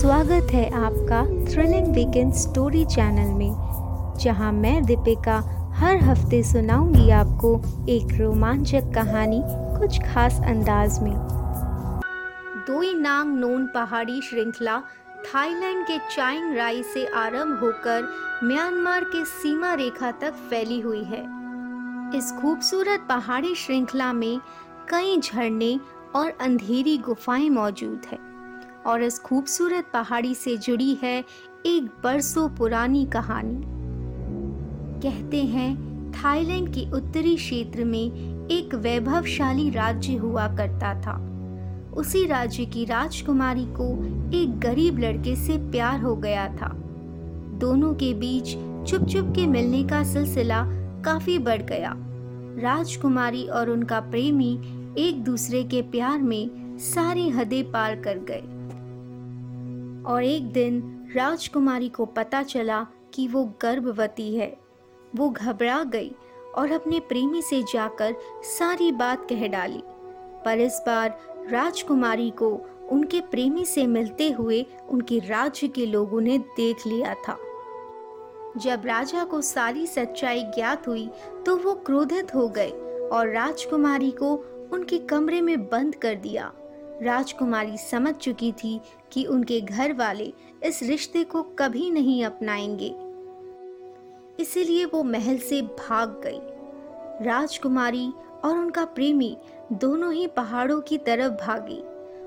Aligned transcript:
स्वागत 0.00 0.52
है 0.52 0.68
आपका 0.74 1.18
थ्रिलिंग 1.46 1.86
वीकेंड 1.94 2.32
स्टोरी 2.32 2.84
चैनल 2.84 3.32
में, 3.38 4.16
जहाँ 4.20 4.52
मैं 4.52 4.84
दीपिका 4.84 5.34
हर 5.76 5.96
हफ़्ते 6.04 6.42
सुनाऊँगी 6.42 7.10
आपको 7.10 7.50
एक 7.88 8.14
रोमांचक 8.20 8.90
कहानी 8.94 9.40
कुछ 9.78 9.98
खास 10.04 10.40
अंदाज 10.44 10.98
में। 11.02 11.12
दोई 12.68 12.94
नांग 12.94 13.34
नोन 13.38 13.66
पहाड़ी 13.66 14.20
श्रृंखला 14.20 14.78
थाईलैंड 15.26 15.84
के 15.86 15.98
चाइंग 16.14 16.56
राई 16.56 16.82
से 16.94 17.04
आरंभ 17.16 17.60
होकर 17.60 18.08
म्यांमार 18.44 19.04
के 19.04 19.24
सीमा 19.24 19.74
रेखा 19.74 20.10
तक 20.22 20.40
फैली 20.50 20.80
हुई 20.80 21.04
है। 21.04 21.22
इस 22.18 22.32
खूबसूरत 22.40 23.06
पहाड़ी 23.08 23.54
श्रृंखला 23.54 24.12
में 24.12 24.40
कई 24.90 25.20
झरने 25.20 25.78
और 26.14 26.32
अंधेरी 26.40 26.98
गुफाएँ 26.98 27.50
मौजूद 27.50 28.10
है। 28.12 28.29
और 28.86 29.02
इस 29.02 29.18
खूबसूरत 29.18 29.86
पहाड़ी 29.92 30.34
से 30.34 30.56
जुड़ी 30.56 30.98
है 31.02 31.24
एक 31.66 31.84
बरसों 32.04 32.48
पुरानी 32.48 33.04
कहानी। 33.04 33.62
कहते 35.00 35.44
हैं, 35.44 35.90
थाईलैंड 36.12 36.68
के 36.68 36.90
उत्तरी 36.90 37.36
क्षेत्र 37.36 37.84
में 37.84 38.12
एक 38.50 38.74
वैभवशाली 38.74 39.70
राज्य 39.70 40.16
हुआ 40.16 40.48
करता 40.48 41.00
था। 41.00 41.26
उसी 41.96 42.26
राज्य 42.26 42.64
की 42.64 42.84
राजकुमारी 42.84 43.64
को 43.64 43.94
एक 44.36 44.60
गरीब 44.60 44.98
लड़के 44.98 45.36
से 45.36 45.56
प्यार 45.56 46.00
हो 46.00 46.16
गया 46.16 46.48
था। 46.48 46.68
दोनों 47.54 47.94
के 47.94 48.14
बीच 48.14 48.48
चुप 48.90 49.04
चुप 49.04 49.32
के 49.36 49.46
मिलने 49.46 49.84
का 49.84 50.04
सिलसिला 50.04 50.64
काफ़ी 51.04 51.38
बढ़ 51.38 51.62
गया। 51.62 51.94
राजकुमारी 52.58 53.44
और 53.44 53.70
उनका 53.70 54.00
प्रेमी 54.00 54.52
एक 54.98 55.24
दूसरे 55.24 55.64
के 55.64 55.82
प्यार 55.82 56.18
में 56.18 56.78
सारी 56.78 57.28
हदें 57.28 57.70
पार 57.70 57.96
कर 57.96 58.18
गए। 58.18 58.59
और 60.06 60.24
एक 60.24 60.52
दिन 60.52 60.82
राजकुमारी 61.16 61.88
को 61.88 62.06
पता 62.06 62.42
चला 62.42 62.86
कि 63.14 63.26
वो 63.28 63.44
गर्भवती 63.62 64.34
है। 64.36 64.56
वो 65.16 65.28
घबरा 65.30 65.82
गई 65.84 66.12
और 66.54 66.72
अपने 66.72 67.00
प्रेमी 67.00 67.42
से 67.42 67.62
जाकर 67.62 68.14
सारी 68.44 68.90
बात 68.92 69.26
कह 69.28 69.46
डाली। 69.48 69.82
पर 70.44 70.58
इस 70.58 70.82
बार 70.86 71.18
राजकुमारी 71.50 72.30
को 72.30 72.50
उनके 72.90 73.20
प्रेमी 73.20 73.64
से 73.64 73.86
मिलते 73.86 74.30
हुए 74.30 74.64
उनके 74.88 75.18
राज्य 75.18 75.68
के 75.68 75.86
लोगों 75.86 76.20
ने 76.20 76.38
देख 76.38 76.86
लिया 76.86 77.14
था। 77.28 77.36
जब 78.56 78.86
राजा 78.86 79.24
को 79.24 79.40
सारी 79.40 79.86
सच्चाई 79.86 80.42
ज्ञात 80.44 80.88
हुई 80.88 81.08
तो 81.46 81.56
वो 81.56 81.74
क्रोधित 81.74 82.34
हो 82.34 82.48
गए 82.48 82.70
और 83.12 83.28
राजकुमारी 83.28 84.10
को 84.10 84.34
उनके 84.72 84.98
कमरे 84.98 85.40
में 85.40 85.68
बंद 85.68 85.94
कर 85.94 86.14
दिया। 86.14 86.52
राजकुमारी 87.02 87.76
समझ 87.76 88.14
चुकी 88.14 88.52
थी 88.52 88.80
कि 89.12 89.24
उनके 89.24 89.60
घर 89.60 89.92
वाले 89.92 90.32
इस 90.62 90.82
रिश्ते 90.82 91.24
को 91.24 91.42
कभी 91.42 91.90
नहीं 91.90 92.24
अपनाएँगे। 92.24 92.94
इसीलिए 94.42 94.84
वो 94.84 95.02
महल 95.02 95.38
से 95.38 95.62
भाग 95.62 96.20
गई। 96.24 96.40
राजकुमारी 97.26 98.08
और 98.44 98.58
उनका 98.58 98.84
प्रेमी 98.84 99.36
दोनों 99.72 100.12
ही 100.12 100.26
पहाड़ों 100.26 100.80
की 100.80 100.98
तरफ़ 100.98 101.32
भागी। 101.32 101.80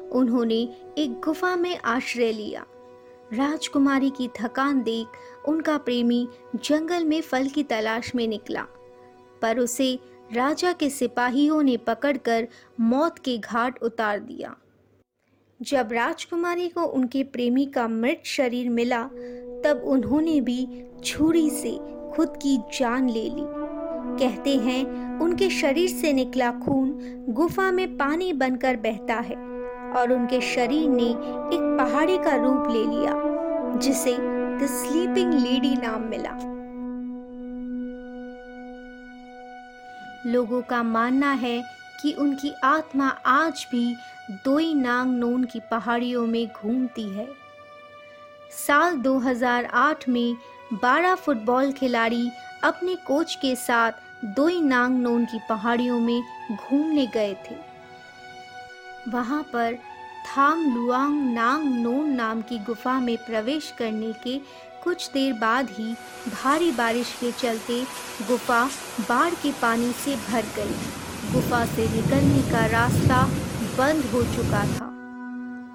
उन्होंने 0.09 0.75
एक 0.97 1.21
गुफा 1.25 1.55
में 1.55 1.77
आश्रय 1.77 2.31
लिया। 2.31 2.66
राजकुमारी 3.33 4.09
की 4.09 4.27
थकान 4.27 4.83
देख 4.83 5.07
उनका 5.47 5.77
प्रेमी 5.77 6.27
जंगल 6.55 7.05
में 7.05 7.21
फल 7.21 7.47
की 7.47 7.63
तलाश 7.63 8.16
में 8.16 8.27
निकला, 8.27 8.66
पर 9.41 9.59
उसे 9.59 9.99
राजा 10.33 10.73
के 10.73 10.89
सिपाहियों 10.89 11.63
ने 11.63 11.77
पकड़कर 11.77 12.47
मौत 12.79 13.19
के 13.19 13.38
घाट 13.38 13.83
उतार 13.83 14.19
दिया। 14.19 14.55
जब 15.64 15.89
राजकुमारी 15.92 16.67
को 16.67 16.81
उनके 16.81 17.23
प्रेमी 17.23 17.66
का 17.66 17.88
मृत 17.88 18.22
शरीर 18.25 18.69
मिला, 18.69 19.03
तब 19.64 19.81
उन्होंने 19.86 20.42
भी 20.42 20.67
छुरी 21.06 21.50
से 21.50 21.72
खुद 22.16 22.30
की 22.30 22.58
जान 22.80 23.09
ले 23.09 23.23
ली। 23.23 23.45
कहते 24.19 24.56
हैं, 24.58 25.19
उनके 25.19 25.50
शरीर 25.50 25.90
से 25.90 26.13
निकला 26.13 26.51
खून 26.51 27.25
गुफा 27.29 27.72
में 27.72 27.97
पानी 27.97 28.34
बनकर 28.34 28.75
बहता 28.75 29.16
है 29.19 29.35
और 29.94 30.13
उनके 30.13 30.41
शरीर 30.41 30.90
ने 30.90 31.09
एक 31.09 31.78
पहाड़ी 31.80 32.18
का 32.18 32.35
रूप 32.35 32.68
ले 32.69 32.84
लिया, 32.85 33.13
जिसे 33.80 34.18
द 34.57 34.68
स्लीपिंग 34.72 35.34
लेडी 35.34 35.75
नाम 35.75 36.01
मिला। 36.01 36.38
लोगों 40.31 40.62
का 40.62 40.84
मानना 40.84 41.31
है 41.31 41.82
कि 42.02 42.14
उनकी 42.14 42.54
आत्मा 42.64 43.08
आज 43.26 43.68
भी 43.72 43.96
दोई 44.46 44.74
नांग 44.74 45.14
नोन 45.18 45.44
की 45.44 45.59
पहाड़ियों 45.59 46.26
में 46.28 46.48
घूमती 46.48 47.09
है। 47.09 47.28
साल 48.68 48.96
2008 48.96 50.08
में 50.09 50.36
12 50.74 51.16
फुटबॉल 51.16 51.72
खिलाड़ी 51.72 52.30
अपने 52.64 52.96
कोच 52.96 53.36
के 53.36 53.56
साथ 53.56 53.92
दोई 54.26 54.62
नांग 54.62 55.00
नोन 55.00 55.26
की 55.26 55.40
पहाड़ियों 55.50 56.00
में 56.00 56.22
घूमने 56.52 57.08
गए 57.08 57.34
थे। 57.34 57.56
वहाँ 59.10 59.44
पर 59.44 59.78
थाम 60.28 60.75
लुआंग 60.75 61.34
नांग 61.34 61.64
नोन 61.80 62.10
नाम 62.10 62.42
की 62.42 62.60
गुफा 62.60 63.00
में 63.00 63.18
प्रवेश 63.18 63.74
करने 63.78 64.14
के 64.14 64.38
कुछ 64.84 65.10
देर 65.12 65.34
बाद 65.34 65.70
ही 65.70 65.94
भारी 66.28 66.72
बारिश 66.72 67.16
के 67.20 67.31
चलते 67.31 67.84
गुफा 68.28 68.66
बाढ़ 69.10 69.34
के 69.34 69.52
पानी 69.52 69.92
से 69.92 70.16
भर 70.16 70.46
गई। 70.56 71.03
गुफा 71.33 71.66
से 71.66 71.88
निकलने 71.89 72.41
का 72.51 72.66
रास्ता 72.66 73.23
बंद 73.77 74.03
हो 74.13 74.21
चुका 74.35 74.66
था। 74.66 74.89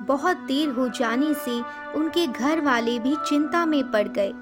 बहुत 0.06 0.36
देर 0.36 0.68
हो 0.68 0.88
जाने 0.88 1.32
से 1.34 1.60
उनके 1.92 2.26
घर 2.26 2.60
वाले 2.60 2.98
भी 2.98 3.14
चिंता 3.28 3.64
में 3.66 3.90
पड़ 3.90 4.08
गए। 4.08 4.32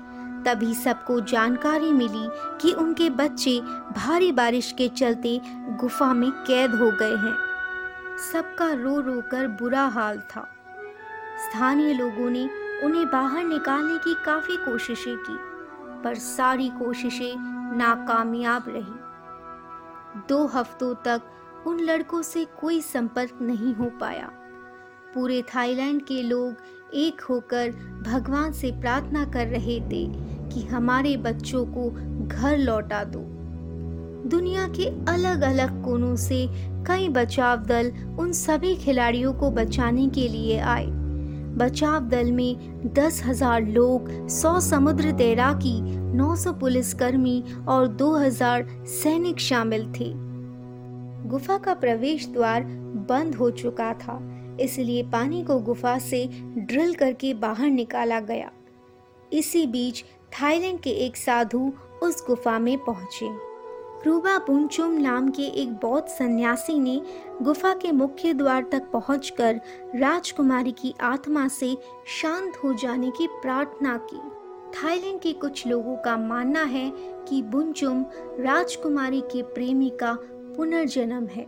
तभी 0.47 0.75
सबको 0.75 1.21
जानकारी 1.21 1.93
मिली 1.93 2.29
कि 2.61 2.73
उनके 2.73 3.11
बच्चे 3.11 3.61
भारी 3.97 4.33
बारिश 4.33 4.73
के 4.73 4.89
चलते 4.89 5.41
गुफा 5.81 6.13
में 6.15 6.31
कैद 6.31 6.75
हो 6.75 6.91
गए 6.91 7.17
हैं। 7.17 7.35
सबका 8.33 8.73
रो 8.73 9.01
रो 9.01 9.21
कर 9.31 9.49
बुरा 9.61 9.87
हाल 9.87 10.19
था। 10.19 10.47
स्थानीय 11.39 11.93
लोगों 11.95 12.31
ने 12.31 12.49
उन्हें 12.85 13.07
बाहर 13.07 13.45
निकालने 13.45 13.99
की 13.99 14.15
काफ़ी 14.25 14.57
कोशिशें 14.57 15.17
की, 15.17 15.37
पर 16.05 16.15
सारी 16.15 16.69
कोशिशें 16.69 17.35
नाकामयाब 17.77 18.65
रही। 18.69 19.06
दो 20.29 20.47
हफ्तों 20.47 20.95
तक 20.95 21.23
उन 21.67 21.81
लड़कों 21.81 22.23
से 22.23 22.45
कोई 22.61 22.81
संपर्क 22.81 23.39
नहीं 23.43 23.75
हो 23.75 23.85
पाया। 24.01 24.31
पूरे 25.15 25.43
थाईलैंड 25.43 26.03
के 26.03 26.23
लोग 26.23 26.57
एक 26.95 27.21
होकर 27.21 27.71
भगवान 28.07 28.53
से 28.53 28.71
प्रार्थना 28.71 29.25
कर 29.25 29.47
रहे 29.47 29.81
थे 29.81 30.07
कि 30.51 30.67
हमारे 30.67 31.17
बच्चों 31.17 31.65
को 31.67 31.91
घर 32.27 32.59
लौटा 32.59 33.05
दो। 33.05 33.21
दुनिया 34.29 34.69
के 34.69 34.87
अलग 35.13 35.43
अलग 35.43 35.85
कोनों 35.85 36.17
से 36.17 36.47
कई 36.87 37.09
बचाव 37.09 37.57
दल 37.57 37.93
उन 38.19 38.33
सभी 38.33 38.77
खिलाड़ियों 38.77 39.33
को 39.35 39.51
बचाने 39.51 40.09
के 40.09 40.29
लिए 40.29 40.59
आए। 40.59 40.87
बचाव 41.59 42.09
दल 42.09 42.31
में 42.33 42.93
दस 42.95 43.23
हज़ार 43.25 43.63
लोग, 43.63 44.09
सौ 44.29 44.59
समुद्र 44.61 45.13
तैराकी, 45.13 45.81
नौ 46.17 46.35
सौ 46.37 46.53
पुलिसकर्मी 46.53 47.43
और 47.69 47.87
दो 47.89 48.15
हज़ार 48.17 48.67
सैनिक 48.87 49.39
शामिल 49.41 49.87
थे। 49.93 50.13
गुफा 51.29 51.57
का 51.59 51.75
प्रवेश 51.75 52.27
द्वार 52.27 52.65
बंद 53.09 53.35
हो 53.35 53.51
चुका 53.53 53.93
था, 53.95 54.19
इसलिए 54.61 55.03
पानी 55.03 55.43
को 55.45 55.59
गुफा 55.61 55.99
से 55.99 56.27
ड्रिल 56.59 56.95
करके 56.95 57.33
बाहर 57.35 57.71
निकाला 57.71 58.21
गया। 58.21 58.51
इसी 59.33 59.67
बीच 59.67 60.05
थाईलैंड 60.33 60.81
के 60.81 60.91
एक 61.07 61.17
साधु 61.17 61.73
उस 62.03 62.25
गुफा 62.27 62.59
में 62.59 62.77
पहुँचे। 62.79 63.29
क्रूबा 64.03 64.39
बुनचुम 64.39 64.93
नाम 64.93 65.29
के 65.29 65.43
एक 65.43 65.73
बौद्ध 65.73 66.09
सन्यासी 66.09 66.79
ने 66.79 67.03
गुफा 67.43 67.75
के 67.75 67.93
मुख्य 67.93 68.35
द्वार 68.35 68.63
तक 68.73 68.91
पहुंचकर 68.93 69.61
राजकुमारी 69.95 70.73
की 70.73 70.95
आत्मा 71.01 71.49
से 71.49 71.77
शांत 72.07 72.57
हो 72.65 72.75
जाने 72.75 73.11
की 73.11 73.27
प्रार्थना 73.27 73.97
की। 74.13 74.19
थाईलैंड 74.77 75.21
के 75.21 75.33
कुछ 75.33 75.67
लोगों 75.67 75.97
का 75.97 76.17
मानना 76.17 76.63
है 76.63 76.93
कि 76.97 77.43
बुनचुम 77.43 78.05
राजकुमारी 78.41 79.21
के 79.21 79.43
प्रेमी 79.43 79.91
का 79.91 80.19
पुनर्जन्म 80.57 81.27
है। 81.27 81.47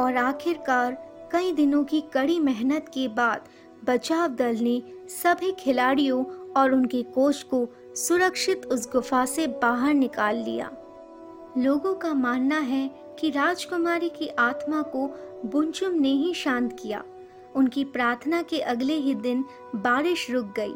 और 0.00 0.16
आखिरकार, 0.16 0.92
कई 1.32 1.52
दिनों 1.52 1.84
की 1.84 2.00
कड़ी 2.00 2.38
मेहनत 2.38 2.86
के 2.88 3.08
बाद 3.08 3.48
बचाव 3.84 4.28
दल 4.28 4.56
ने 4.56 4.82
सभी 5.08 5.52
खिलाड़ियों 5.52 6.24
और 6.56 6.72
उनके 6.72 7.02
कोच 7.02 7.42
को 7.42 7.66
सुरक्षित 7.94 8.66
उस 8.66 8.92
गुफा 8.92 9.24
से 9.24 9.46
बाहर 9.46 9.94
निकाल 9.94 10.36
लिया। 10.36 10.70
लोगों 11.58 11.94
का 11.94 12.14
मानना 12.14 12.58
है 12.58 12.88
कि 13.18 13.30
राजकुमारी 13.30 14.08
की 14.08 14.28
आत्मा 14.28 14.82
को 14.82 15.06
बुंचुम 15.44 15.92
ने 15.92 16.08
ही 16.08 16.34
शांत 16.34 16.76
किया। 16.82 17.04
उनकी 17.56 17.84
प्रार्थना 17.84 18.42
के 18.42 18.60
अगले 18.60 18.94
ही 18.94 19.14
दिन 19.14 19.44
बारिश 19.76 20.30
रुक 20.30 20.46
गई। 20.46 20.74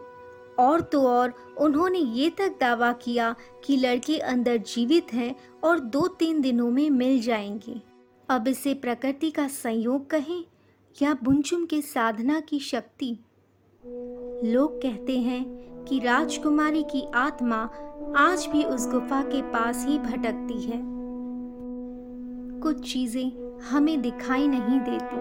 और 0.59 0.81
तो 0.81 1.07
और 1.07 1.55
उन्होंने 1.59 1.99
ये 1.99 2.31
तक 2.31 2.49
दावा 2.61 2.93
किया 2.93 3.37
कि 3.65 3.77
लड़के 3.77 4.19
अंदर 4.19 4.57
जीवित 4.57 5.07
हैं 5.13 5.37
और 5.65 5.81
दो 5.81 6.07
तीन 6.09 6.41
दिनों 6.41 6.71
में 6.71 6.91
मिल 6.91 7.21
जाएँगे। 7.21 7.83
अब 8.29 8.49
इसे 8.49 8.75
प्रकृति 8.75 9.31
का 9.31 9.49
संयोग 9.49 10.11
कहें 10.11 10.45
या 11.03 11.19
बुंचुम 11.23 11.67
के 11.67 11.83
साधना 11.83 12.41
की 12.41 12.59
शक्ति? 12.59 13.19
लोग 14.45 14.83
कहते 14.83 15.19
हैं 15.19 15.65
कि 15.85 15.99
राजकुमारी 15.99 16.83
की 16.83 17.07
आत्मा 17.15 17.71
आज 18.17 18.47
भी 18.47 18.63
उस 18.65 18.87
गुफा 18.89 19.21
के 19.23 19.41
पास 19.43 19.85
ही 19.87 19.99
भटकती 19.99 20.61
है। 20.63 20.81
कुछ 22.63 22.93
चीज़ें 22.93 23.59
हमें 23.71 24.01
दिखाई 24.03 24.47
नहीं 24.49 24.79
देती, 24.81 25.17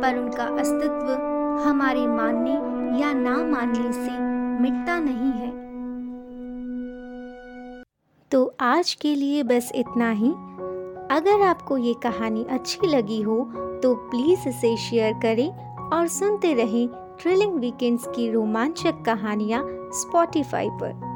पर 0.00 0.18
उनका 0.18 0.44
अस्तित्व 0.60 1.10
हमारे 1.62 2.06
मानने 2.06 2.52
या 3.00 3.12
ना 3.12 3.36
मानने 3.44 3.92
से 3.92 4.18
मिटता 4.62 4.98
नहीं 4.98 5.32
है। 5.32 5.50
तो 8.30 8.44
आज 8.60 8.92
के 8.94 9.14
लिए 9.14 9.42
बस 9.42 9.72
इतना 9.74 10.10
ही। 10.12 10.30
अगर 11.10 11.42
आपको 11.42 11.76
ये 11.78 11.94
कहानी 12.02 12.46
अच्छी 12.50 12.86
लगी 12.86 13.20
हो 13.22 13.42
तो 13.82 13.94
प्लीज़ 14.10 14.48
इसे 14.48 14.76
शेयर 14.78 15.18
करें 15.22 15.48
और 15.90 16.06
सुनते 16.12 16.54
रहें 16.54 16.88
थ्रिलिंग 17.20 17.58
वीकेंड्स 17.60 18.06
की 18.06 18.30
रोमांचक 18.30 19.02
कहानियाँ 19.06 19.64
स्पॉटिफाई 19.94 20.68
पर। 20.72 21.07